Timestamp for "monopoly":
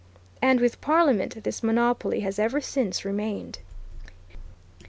1.61-2.21